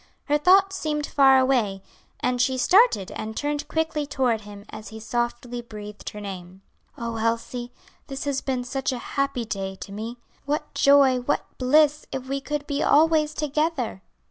Her 0.25 0.39
thoughts 0.39 0.77
seemed 0.77 1.05
far 1.05 1.37
away, 1.37 1.83
and 2.21 2.41
she 2.41 2.57
started 2.57 3.11
and 3.11 3.37
turned 3.37 3.67
quickly 3.67 4.07
toward 4.07 4.41
him 4.41 4.65
as 4.71 4.87
he 4.87 4.99
softly 4.99 5.61
breathed 5.61 6.09
her 6.09 6.19
name. 6.19 6.63
"Oh, 6.97 7.17
Elsie, 7.17 7.71
this 8.07 8.23
has 8.23 8.41
been 8.41 8.63
such 8.63 8.91
a 8.91 8.97
happy 9.13 9.45
day 9.45 9.75
to 9.75 9.91
me! 9.91 10.17
What 10.47 10.73
joy, 10.73 11.19
what 11.19 11.45
bliss, 11.59 12.07
if 12.11 12.25
we 12.27 12.41
could 12.41 12.65
be 12.65 12.81
always 12.81 13.35
together!" 13.35 14.01